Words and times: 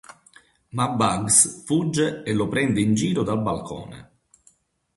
Ma 0.69 0.87
Bugs 0.89 1.63
fugge 1.63 2.23
e 2.23 2.33
lo 2.33 2.47
prende 2.47 2.81
in 2.81 2.95
giro 2.95 3.21
dal 3.21 3.39
balcone. 3.39 4.11